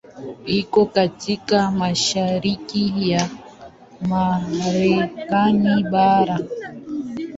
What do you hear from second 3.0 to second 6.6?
ya Marekani bara.